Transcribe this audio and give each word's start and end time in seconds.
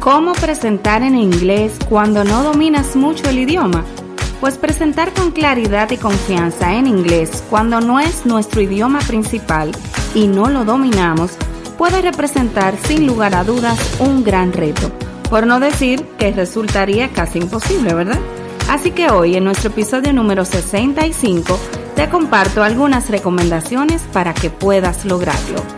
¿Cómo 0.00 0.32
presentar 0.32 1.02
en 1.02 1.16
inglés 1.16 1.72
cuando 1.88 2.22
no 2.22 2.44
dominas 2.44 2.94
mucho 2.94 3.28
el 3.28 3.40
idioma? 3.40 3.84
Pues 4.40 4.56
presentar 4.56 5.12
con 5.12 5.32
claridad 5.32 5.90
y 5.90 5.96
confianza 5.96 6.74
en 6.74 6.86
inglés 6.86 7.42
cuando 7.50 7.80
no 7.80 7.98
es 7.98 8.24
nuestro 8.24 8.60
idioma 8.60 9.00
principal 9.00 9.72
y 10.14 10.28
no 10.28 10.48
lo 10.48 10.64
dominamos 10.64 11.32
puede 11.76 12.00
representar 12.00 12.76
sin 12.76 13.08
lugar 13.08 13.34
a 13.34 13.42
dudas 13.42 13.78
un 13.98 14.22
gran 14.22 14.52
reto, 14.52 14.92
por 15.28 15.48
no 15.48 15.58
decir 15.58 16.04
que 16.16 16.32
resultaría 16.32 17.08
casi 17.08 17.40
imposible, 17.40 17.92
¿verdad? 17.92 18.20
Así 18.68 18.92
que 18.92 19.10
hoy 19.10 19.34
en 19.34 19.44
nuestro 19.44 19.70
episodio 19.70 20.12
número 20.12 20.44
65 20.44 21.58
te 21.96 22.08
comparto 22.08 22.62
algunas 22.62 23.10
recomendaciones 23.10 24.02
para 24.12 24.32
que 24.32 24.48
puedas 24.48 25.04
lograrlo. 25.04 25.77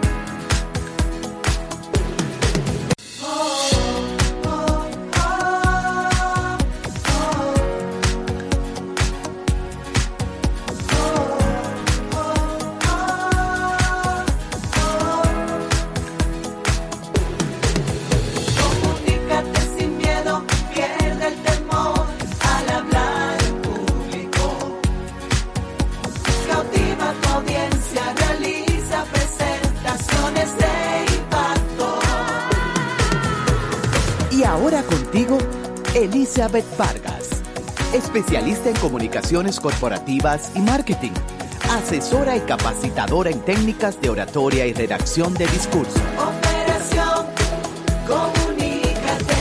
Elizabeth 35.95 36.65
Vargas, 36.79 37.43
especialista 37.93 38.71
en 38.71 38.77
comunicaciones 38.77 39.61
corporativas 39.61 40.53
y 40.57 40.61
marketing, 40.61 41.13
asesora 41.71 42.37
y 42.37 42.41
capacitadora 42.41 43.31
en 43.31 43.41
técnicas 43.45 44.01
de 44.01 44.09
oratoria 44.09 44.67
y 44.67 44.73
redacción 44.73 45.35
de 45.35 45.47
discurso. 45.49 46.01
Operación 46.17 47.27
Comunícate. 48.07 49.35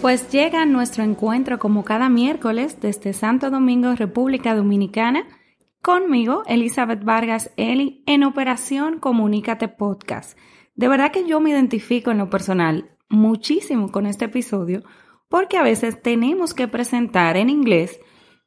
Pues 0.00 0.28
llega 0.30 0.64
nuestro 0.66 1.04
encuentro 1.04 1.58
como 1.58 1.84
cada 1.84 2.08
miércoles 2.08 2.80
desde 2.80 3.12
Santo 3.12 3.50
Domingo, 3.50 3.94
República 3.94 4.56
Dominicana, 4.56 5.24
conmigo, 5.82 6.42
Elizabeth 6.46 7.04
Vargas 7.04 7.52
Eli, 7.56 8.02
en 8.06 8.24
Operación 8.24 8.98
Comunícate 8.98 9.68
Podcast. 9.68 10.36
De 10.74 10.88
verdad 10.88 11.12
que 11.12 11.28
yo 11.28 11.38
me 11.38 11.50
identifico 11.50 12.10
en 12.10 12.18
lo 12.18 12.30
personal 12.30 12.91
muchísimo 13.12 13.92
con 13.92 14.06
este 14.06 14.24
episodio 14.24 14.82
porque 15.28 15.56
a 15.56 15.62
veces 15.62 16.02
tenemos 16.02 16.52
que 16.52 16.68
presentar 16.68 17.36
en 17.36 17.48
inglés, 17.48 18.00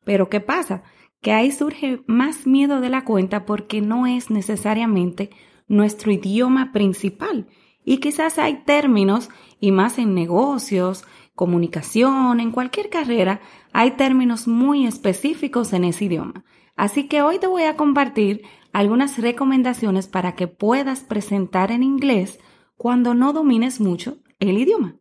pero 0.04 0.30
¿qué 0.30 0.40
pasa? 0.40 0.84
Que 1.22 1.32
ahí 1.32 1.52
surge 1.52 2.04
más 2.06 2.46
miedo 2.46 2.80
de 2.82 2.90
la 2.90 3.06
cuenta 3.06 3.46
porque 3.46 3.82
no 3.82 4.06
es 4.06 4.30
necesariamente 4.30 5.32
nuestro 5.68 6.12
idioma 6.12 6.72
principal. 6.72 7.48
Y 7.84 7.98
quizás 7.98 8.38
hay 8.38 8.64
términos, 8.66 9.30
y 9.60 9.72
más 9.72 9.98
en 9.98 10.14
negocios, 10.14 11.06
comunicación, 11.34 12.40
en 12.40 12.52
cualquier 12.52 12.90
carrera, 12.90 13.42
hay 13.74 13.92
términos 13.92 14.48
muy 14.48 14.86
específicos 14.86 15.74
en 15.74 15.86
ese 15.86 16.06
idioma. 16.06 16.46
Así 16.76 17.08
que 17.08 17.24
hoy 17.24 17.40
te 17.40 17.48
voy 17.48 17.64
a 17.64 17.76
compartir 17.76 18.44
algunas 18.74 19.18
recomendaciones 19.18 20.08
para 20.08 20.36
que 20.36 20.48
puedas 20.48 21.00
presentar 21.00 21.72
en 21.72 21.82
inglés 21.82 22.40
cuando 22.78 23.16
no 23.16 23.34
domines 23.34 23.80
mucho 23.80 24.20
el 24.40 24.58
idioma. 24.58 24.98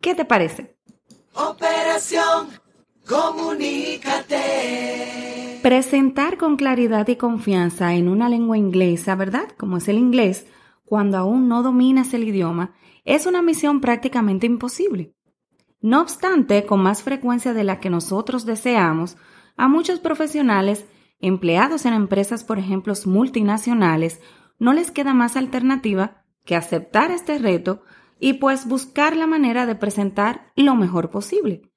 ¿Qué 0.00 0.14
te 0.14 0.24
parece? 0.24 0.76
Operación 1.34 2.48
Comunícate. 3.06 4.40
Presentar 5.62 6.38
con 6.38 6.56
claridad 6.56 7.06
y 7.08 7.16
confianza 7.16 7.94
en 7.94 8.08
una 8.08 8.30
lengua 8.30 8.56
inglesa, 8.56 9.14
¿verdad? 9.14 9.48
Como 9.58 9.76
es 9.76 9.88
el 9.88 9.98
inglés, 9.98 10.46
cuando 10.86 11.18
aún 11.18 11.46
no 11.48 11.62
dominas 11.62 12.14
el 12.14 12.24
idioma, 12.24 12.72
es 13.04 13.26
una 13.26 13.42
misión 13.42 13.82
prácticamente 13.82 14.46
imposible. 14.46 15.14
No 15.82 16.00
obstante, 16.00 16.64
con 16.64 16.80
más 16.82 17.02
frecuencia 17.02 17.52
de 17.52 17.64
la 17.64 17.78
que 17.78 17.90
nosotros 17.90 18.46
deseamos, 18.46 19.18
a 19.56 19.68
muchos 19.68 20.00
profesionales 20.00 20.86
empleados 21.20 21.84
en 21.84 21.92
empresas, 21.92 22.42
por 22.42 22.58
ejemplo, 22.58 22.94
multinacionales, 23.04 24.22
no 24.58 24.72
les 24.72 24.90
queda 24.90 25.12
más 25.12 25.36
alternativa 25.36 26.24
que 26.46 26.56
aceptar 26.56 27.10
este 27.10 27.38
reto 27.38 27.82
y 28.18 28.34
pues 28.34 28.66
buscar 28.66 29.16
la 29.16 29.26
manera 29.26 29.66
de 29.66 29.74
presentar 29.74 30.52
lo 30.56 30.74
mejor 30.74 31.10
posible. 31.10 31.70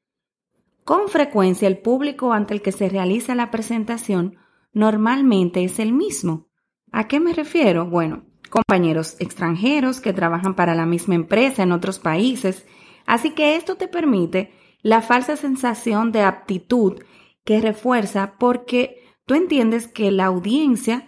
Con 0.83 1.09
frecuencia 1.09 1.67
el 1.67 1.79
público 1.79 2.31
ante 2.31 2.53
el 2.53 2.61
que 2.61 2.71
se 2.71 2.87
realiza 2.87 3.35
la 3.35 3.51
presentación 3.51 4.37
normalmente 4.71 5.63
es 5.63 5.79
el 5.79 5.91
mismo. 5.91 6.47
¿A 6.91 7.07
qué 7.07 7.19
me 7.19 7.33
refiero? 7.33 7.85
Bueno, 7.87 8.23
compañeros 8.49 9.17
extranjeros 9.19 9.99
que 9.99 10.13
trabajan 10.13 10.55
para 10.55 10.75
la 10.75 10.85
misma 10.85 11.15
empresa 11.15 11.63
en 11.63 11.71
otros 11.71 11.99
países, 11.99 12.65
así 13.05 13.31
que 13.31 13.55
esto 13.55 13.75
te 13.75 13.87
permite 13.87 14.53
la 14.81 15.01
falsa 15.01 15.35
sensación 15.35 16.11
de 16.11 16.21
aptitud 16.21 17.01
que 17.43 17.59
refuerza 17.59 18.35
porque 18.39 19.01
tú 19.25 19.33
entiendes 19.33 19.87
que 19.87 20.11
la 20.11 20.25
audiencia 20.25 21.07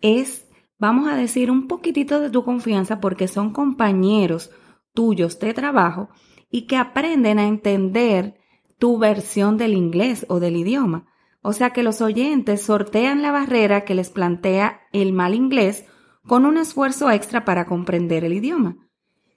es, 0.00 0.46
vamos 0.78 1.08
a 1.08 1.16
decir, 1.16 1.50
un 1.50 1.66
poquitito 1.66 2.20
de 2.20 2.30
tu 2.30 2.44
confianza 2.44 3.00
porque 3.00 3.26
son 3.26 3.52
compañeros 3.52 4.50
tuyos 4.96 5.38
de 5.38 5.54
trabajo 5.54 6.08
y 6.50 6.62
que 6.62 6.76
aprenden 6.76 7.38
a 7.38 7.46
entender 7.46 8.34
tu 8.78 8.98
versión 8.98 9.58
del 9.58 9.74
inglés 9.74 10.26
o 10.28 10.40
del 10.40 10.56
idioma. 10.56 11.06
O 11.42 11.52
sea 11.52 11.70
que 11.70 11.84
los 11.84 12.00
oyentes 12.00 12.62
sortean 12.62 13.22
la 13.22 13.30
barrera 13.30 13.84
que 13.84 13.94
les 13.94 14.10
plantea 14.10 14.80
el 14.92 15.12
mal 15.12 15.34
inglés 15.34 15.84
con 16.26 16.44
un 16.44 16.56
esfuerzo 16.56 17.10
extra 17.12 17.44
para 17.44 17.66
comprender 17.66 18.24
el 18.24 18.32
idioma. 18.32 18.78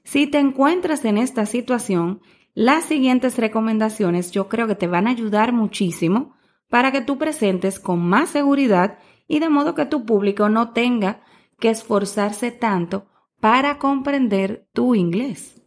Si 0.03 0.25
te 0.25 0.40
encuentras 0.40 1.06
en 1.06 1.19
esta 1.19 1.46
situación, 1.46 2.22
las 2.56 2.86
siguientes 2.86 3.38
recomendaciones 3.38 4.31
yo 4.31 4.50
creo 4.50 4.66
que 4.66 4.75
te 4.75 4.88
van 4.88 5.06
a 5.06 5.12
ayudar 5.12 5.53
muchísimo 5.53 6.34
para 6.68 6.92
que 6.92 7.02
tú 7.02 7.18
presentes 7.18 7.80
con 7.80 8.00
más 8.00 8.30
seguridad 8.30 8.98
y 9.28 9.40
de 9.40 9.50
modo 9.50 9.75
que 9.75 9.86
tu 9.86 10.06
público 10.06 10.50
no 10.50 10.72
tenga 10.72 11.22
que 11.59 11.69
esforzarse 11.69 12.52
tanto 12.52 13.08
para 13.40 13.78
comprender 13.78 14.68
tu 14.74 14.96
inglés. 14.96 15.62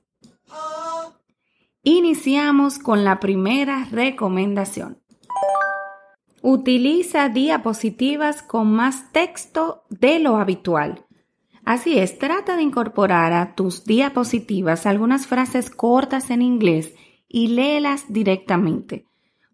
Iniciamos 1.83 2.79
con 2.79 3.05
la 3.05 3.19
primera 3.19 3.87
recomendación. 3.91 4.99
Utiliza 6.41 7.29
diapositivas 7.29 8.43
con 8.43 8.73
más 8.73 9.13
texto 9.13 9.85
de 9.91 10.19
lo 10.19 10.37
habitual. 10.37 11.07
Así 11.65 11.99
es, 11.99 12.19
trata 12.19 12.57
de 12.57 12.63
incorporar 12.63 13.33
a 13.33 13.55
tus 13.55 13.85
diapositivas 13.85 14.87
algunas 14.87 15.27
frases 15.27 15.71
cortas 15.71 16.31
en 16.31 16.43
inglés 16.43 16.95
y 17.29 17.49
léelas 17.49 18.13
directamente. 18.13 19.07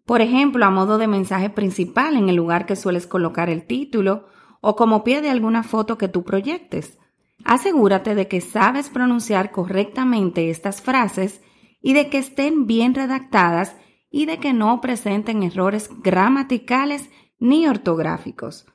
Por 0.05 0.21
ejemplo, 0.21 0.65
a 0.65 0.71
modo 0.71 0.97
de 0.97 1.07
mensaje 1.07 1.51
principal 1.51 2.17
en 2.17 2.29
el 2.29 2.35
lugar 2.35 2.65
que 2.65 2.75
sueles 2.75 3.05
colocar 3.05 3.49
el 3.49 3.67
título 3.67 4.25
o 4.59 4.75
como 4.75 5.03
pie 5.03 5.21
de 5.21 5.29
alguna 5.29 5.61
foto 5.61 5.99
que 5.99 6.07
tú 6.07 6.23
proyectes. 6.23 6.97
Asegúrate 7.43 8.15
de 8.15 8.27
que 8.27 8.41
sabes 8.41 8.89
pronunciar 8.89 9.51
correctamente 9.51 10.49
estas 10.49 10.81
frases 10.81 11.41
y 11.81 11.93
de 11.93 12.09
que 12.09 12.17
estén 12.17 12.67
bien 12.67 12.93
redactadas 12.93 13.75
y 14.11 14.25
de 14.25 14.39
que 14.39 14.53
no 14.53 14.81
presenten 14.81 15.43
errores 15.43 15.89
gramaticales 16.03 17.09
ni 17.39 17.67
ortográficos. 17.67 18.65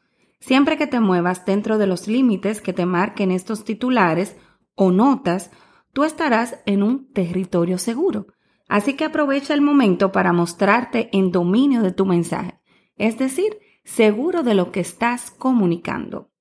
Siempre 0.40 0.76
que 0.76 0.86
te 0.86 1.00
muevas 1.00 1.44
dentro 1.44 1.78
de 1.78 1.86
los 1.86 2.06
límites 2.06 2.60
que 2.60 2.72
te 2.72 2.86
marquen 2.86 3.30
estos 3.30 3.64
titulares 3.64 4.36
o 4.74 4.90
notas, 4.90 5.50
tú 5.92 6.04
estarás 6.04 6.58
en 6.66 6.82
un 6.82 7.12
territorio 7.12 7.78
seguro. 7.78 8.26
Así 8.68 8.94
que 8.94 9.04
aprovecha 9.04 9.54
el 9.54 9.60
momento 9.60 10.12
para 10.12 10.32
mostrarte 10.32 11.08
en 11.12 11.30
dominio 11.30 11.82
de 11.82 11.92
tu 11.92 12.06
mensaje, 12.06 12.60
es 12.96 13.18
decir, 13.18 13.58
seguro 13.84 14.42
de 14.42 14.54
lo 14.54 14.72
que 14.72 14.80
estás 14.80 15.30
comunicando. 15.30 16.33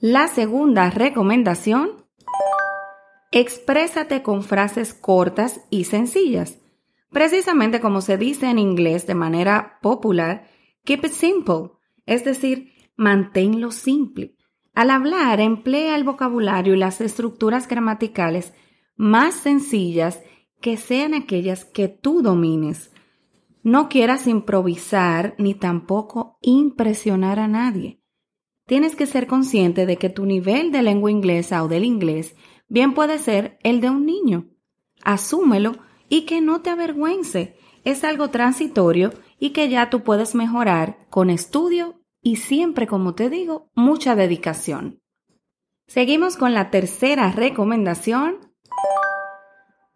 La 0.00 0.28
segunda 0.28 0.90
recomendación, 0.90 2.04
exprésate 3.32 4.22
con 4.22 4.44
frases 4.44 4.94
cortas 4.94 5.62
y 5.70 5.84
sencillas. 5.84 6.60
Precisamente 7.10 7.80
como 7.80 8.00
se 8.00 8.16
dice 8.16 8.48
en 8.48 8.60
inglés 8.60 9.08
de 9.08 9.16
manera 9.16 9.80
popular, 9.82 10.46
keep 10.84 11.04
it 11.04 11.10
simple, 11.10 11.72
es 12.06 12.24
decir, 12.24 12.74
manténlo 12.96 13.72
simple. 13.72 14.36
Al 14.72 14.90
hablar, 14.90 15.40
emplea 15.40 15.96
el 15.96 16.04
vocabulario 16.04 16.74
y 16.74 16.78
las 16.78 17.00
estructuras 17.00 17.66
gramaticales 17.66 18.54
más 18.94 19.34
sencillas 19.34 20.22
que 20.60 20.76
sean 20.76 21.12
aquellas 21.12 21.64
que 21.64 21.88
tú 21.88 22.22
domines. 22.22 22.92
No 23.64 23.88
quieras 23.88 24.28
improvisar 24.28 25.34
ni 25.38 25.54
tampoco 25.54 26.38
impresionar 26.40 27.40
a 27.40 27.48
nadie 27.48 27.97
tienes 28.68 28.94
que 28.94 29.06
ser 29.06 29.26
consciente 29.26 29.86
de 29.86 29.96
que 29.96 30.10
tu 30.10 30.26
nivel 30.26 30.70
de 30.70 30.82
lengua 30.82 31.10
inglesa 31.10 31.64
o 31.64 31.68
del 31.68 31.86
inglés 31.86 32.36
bien 32.68 32.92
puede 32.92 33.18
ser 33.18 33.58
el 33.62 33.80
de 33.80 33.88
un 33.88 34.04
niño. 34.04 34.46
asúmelo 35.02 35.72
y 36.10 36.26
que 36.26 36.40
no 36.42 36.60
te 36.60 36.70
avergüence. 36.70 37.56
Es 37.84 38.04
algo 38.04 38.28
transitorio 38.28 39.12
y 39.38 39.50
que 39.50 39.70
ya 39.70 39.88
tú 39.88 40.02
puedes 40.02 40.34
mejorar 40.34 41.06
con 41.08 41.30
estudio 41.30 42.02
y 42.20 42.36
siempre, 42.36 42.86
como 42.86 43.14
te 43.14 43.30
digo, 43.30 43.70
mucha 43.74 44.14
dedicación. 44.14 45.00
Seguimos 45.86 46.36
con 46.36 46.52
la 46.52 46.70
tercera 46.70 47.32
recomendación. 47.32 48.52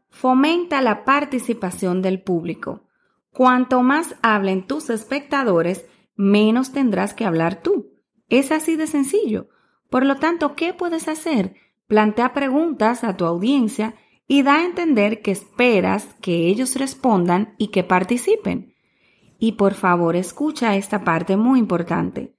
Fomenta 0.08 0.80
la 0.80 1.04
participación 1.04 2.00
del 2.00 2.22
público. 2.22 2.86
Cuanto 3.32 3.82
más 3.82 4.14
hablen 4.22 4.66
tus 4.66 4.88
espectadores, 4.88 5.84
menos 6.14 6.72
tendrás 6.72 7.12
que 7.12 7.26
hablar 7.26 7.60
tú. 7.60 7.91
Es 8.32 8.50
así 8.50 8.76
de 8.76 8.86
sencillo. 8.86 9.48
Por 9.90 10.06
lo 10.06 10.16
tanto, 10.16 10.56
¿qué 10.56 10.72
puedes 10.72 11.06
hacer? 11.06 11.54
Plantea 11.86 12.32
preguntas 12.32 13.04
a 13.04 13.14
tu 13.14 13.26
audiencia 13.26 13.94
y 14.26 14.42
da 14.42 14.60
a 14.60 14.64
entender 14.64 15.20
que 15.20 15.32
esperas 15.32 16.16
que 16.22 16.46
ellos 16.46 16.76
respondan 16.76 17.54
y 17.58 17.68
que 17.68 17.84
participen. 17.84 18.74
Y 19.38 19.52
por 19.52 19.74
favor, 19.74 20.16
escucha 20.16 20.76
esta 20.76 21.04
parte 21.04 21.36
muy 21.36 21.58
importante. 21.58 22.34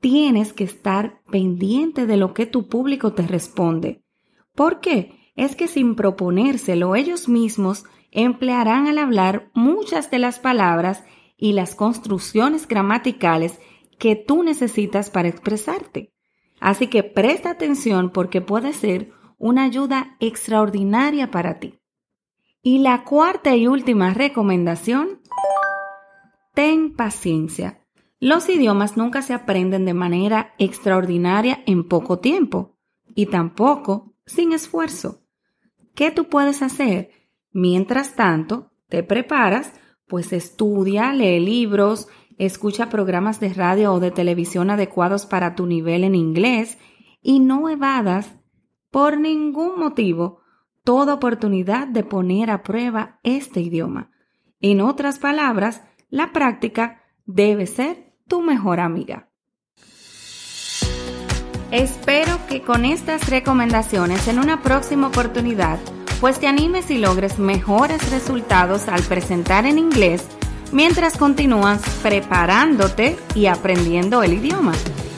Tienes 0.00 0.52
que 0.52 0.64
estar 0.64 1.22
pendiente 1.30 2.06
de 2.06 2.16
lo 2.16 2.34
que 2.34 2.46
tu 2.46 2.66
público 2.66 3.12
te 3.12 3.24
responde. 3.24 4.02
¿Por 4.56 4.80
qué? 4.80 5.30
Es 5.36 5.54
que 5.54 5.68
sin 5.68 5.94
proponérselo 5.94 6.96
ellos 6.96 7.28
mismos 7.28 7.84
emplearán 8.10 8.88
al 8.88 8.98
hablar 8.98 9.48
muchas 9.54 10.10
de 10.10 10.18
las 10.18 10.40
palabras 10.40 11.04
y 11.36 11.52
las 11.52 11.76
construcciones 11.76 12.66
gramaticales 12.66 13.60
que 14.04 14.16
tú 14.16 14.42
necesitas 14.42 15.08
para 15.08 15.28
expresarte. 15.28 16.12
Así 16.60 16.88
que 16.88 17.04
presta 17.04 17.48
atención 17.48 18.10
porque 18.10 18.42
puede 18.42 18.74
ser 18.74 19.12
una 19.38 19.64
ayuda 19.64 20.18
extraordinaria 20.20 21.30
para 21.30 21.58
ti. 21.58 21.80
Y 22.60 22.80
la 22.80 23.04
cuarta 23.04 23.56
y 23.56 23.66
última 23.66 24.12
recomendación, 24.12 25.22
ten 26.52 26.94
paciencia. 26.94 27.82
Los 28.20 28.46
idiomas 28.50 28.98
nunca 28.98 29.22
se 29.22 29.32
aprenden 29.32 29.86
de 29.86 29.94
manera 29.94 30.52
extraordinaria 30.58 31.62
en 31.66 31.88
poco 31.88 32.18
tiempo 32.18 32.76
y 33.14 33.24
tampoco 33.24 34.12
sin 34.26 34.52
esfuerzo. 34.52 35.22
¿Qué 35.94 36.10
tú 36.10 36.28
puedes 36.28 36.60
hacer? 36.60 37.08
Mientras 37.52 38.16
tanto, 38.16 38.70
te 38.90 39.02
preparas, 39.02 39.72
pues 40.06 40.34
estudia, 40.34 41.14
lee 41.14 41.40
libros, 41.40 42.08
escucha 42.38 42.88
programas 42.88 43.40
de 43.40 43.52
radio 43.52 43.92
o 43.92 44.00
de 44.00 44.10
televisión 44.10 44.70
adecuados 44.70 45.26
para 45.26 45.54
tu 45.54 45.66
nivel 45.66 46.04
en 46.04 46.14
inglés 46.14 46.78
y 47.22 47.40
no 47.40 47.68
evadas 47.68 48.34
por 48.90 49.18
ningún 49.18 49.78
motivo 49.78 50.40
toda 50.84 51.14
oportunidad 51.14 51.88
de 51.88 52.04
poner 52.04 52.50
a 52.50 52.62
prueba 52.62 53.18
este 53.22 53.60
idioma. 53.60 54.10
En 54.60 54.80
otras 54.80 55.18
palabras, 55.18 55.82
la 56.10 56.32
práctica 56.32 57.02
debe 57.26 57.66
ser 57.66 58.14
tu 58.28 58.42
mejor 58.42 58.80
amiga. 58.80 59.30
Espero 61.70 62.38
que 62.48 62.62
con 62.62 62.84
estas 62.84 63.28
recomendaciones 63.28 64.28
en 64.28 64.38
una 64.38 64.62
próxima 64.62 65.08
oportunidad 65.08 65.78
pues 66.20 66.38
te 66.38 66.46
animes 66.46 66.90
y 66.90 66.98
logres 66.98 67.38
mejores 67.38 68.10
resultados 68.10 68.88
al 68.88 69.02
presentar 69.02 69.66
en 69.66 69.78
inglés 69.78 70.26
mientras 70.74 71.16
continúas 71.16 71.80
preparándote 72.02 73.16
y 73.34 73.46
aprendiendo 73.46 74.22
el 74.22 74.34
idioma. 74.34 74.72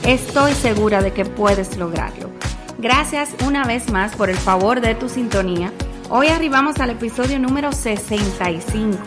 Estoy 0.04 0.52
segura 0.52 1.02
de 1.02 1.12
que 1.12 1.24
puedes 1.24 1.78
lograrlo. 1.78 2.30
Gracias 2.78 3.34
una 3.44 3.64
vez 3.64 3.90
más 3.90 4.14
por 4.14 4.28
el 4.28 4.36
favor 4.36 4.82
de 4.82 4.94
tu 4.94 5.08
sintonía. 5.08 5.72
Hoy 6.10 6.28
arribamos 6.28 6.78
al 6.78 6.90
episodio 6.90 7.38
número 7.38 7.72
65. 7.72 8.98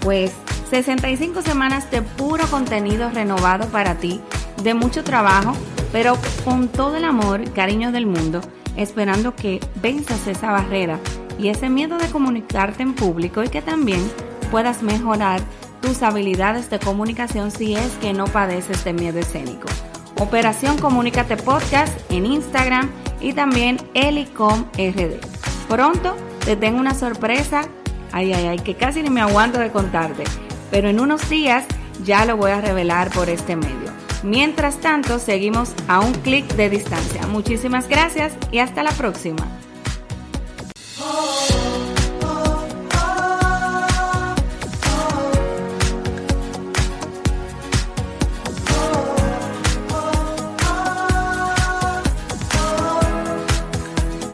Pues 0.00 0.32
65 0.68 1.42
semanas 1.42 1.88
de 1.92 2.02
puro 2.02 2.44
contenido 2.48 3.08
renovado 3.10 3.68
para 3.68 3.94
ti, 3.94 4.20
de 4.64 4.74
mucho 4.74 5.04
trabajo, 5.04 5.54
pero 5.92 6.18
con 6.44 6.68
todo 6.68 6.96
el 6.96 7.04
amor 7.04 7.48
cariño 7.52 7.92
del 7.92 8.06
mundo, 8.06 8.40
esperando 8.76 9.36
que 9.36 9.60
venzas 9.80 10.26
esa 10.26 10.50
barrera 10.50 10.98
y 11.38 11.48
ese 11.48 11.68
miedo 11.68 11.98
de 11.98 12.08
comunicarte 12.08 12.82
en 12.82 12.94
público 12.94 13.44
y 13.44 13.48
que 13.48 13.62
también 13.62 14.02
puedas 14.50 14.82
mejorar 14.82 15.40
tus 15.84 16.02
habilidades 16.02 16.70
de 16.70 16.78
comunicación 16.78 17.50
si 17.50 17.74
es 17.74 17.92
que 18.00 18.14
no 18.14 18.24
padeces 18.24 18.84
de 18.84 18.94
miedo 18.94 19.18
escénico. 19.18 19.68
Operación 20.18 20.78
Comunícate 20.78 21.36
Podcast 21.36 21.92
en 22.10 22.24
Instagram 22.24 22.90
y 23.20 23.34
también 23.34 23.76
Elicom 23.92 24.64
RD. 24.78 25.20
Pronto 25.68 26.16
te 26.42 26.56
tengo 26.56 26.80
una 26.80 26.94
sorpresa, 26.94 27.68
ay, 28.12 28.32
ay, 28.32 28.46
ay, 28.46 28.58
que 28.60 28.76
casi 28.76 29.02
ni 29.02 29.10
me 29.10 29.20
aguanto 29.20 29.58
de 29.58 29.70
contarte, 29.70 30.24
pero 30.70 30.88
en 30.88 31.00
unos 31.00 31.28
días 31.28 31.66
ya 32.02 32.24
lo 32.24 32.38
voy 32.38 32.52
a 32.52 32.62
revelar 32.62 33.10
por 33.10 33.28
este 33.28 33.54
medio. 33.54 33.92
Mientras 34.22 34.78
tanto, 34.78 35.18
seguimos 35.18 35.74
a 35.86 36.00
un 36.00 36.14
clic 36.14 36.46
de 36.54 36.70
distancia. 36.70 37.26
Muchísimas 37.26 37.88
gracias 37.88 38.32
y 38.50 38.60
hasta 38.60 38.82
la 38.82 38.92
próxima. 38.92 39.46